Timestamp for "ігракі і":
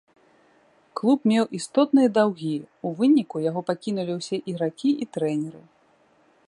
4.53-5.11